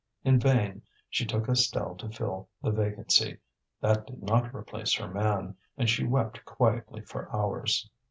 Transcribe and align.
In 0.23 0.39
vain 0.39 0.81
she 1.11 1.27
took 1.27 1.47
Estelle 1.47 1.93
to 1.97 2.09
fill 2.09 2.49
the 2.63 2.71
vacancy; 2.71 3.37
that 3.81 4.07
did 4.07 4.23
not 4.23 4.51
replace 4.51 4.95
her 4.95 5.07
man, 5.07 5.55
and 5.77 5.87
she 5.87 6.07
wept 6.07 6.43
quietly 6.43 7.01
for 7.01 7.31
hours. 7.31 7.87